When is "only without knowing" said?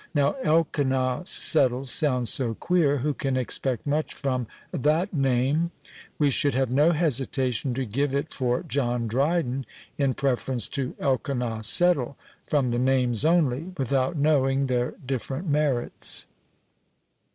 13.23-14.65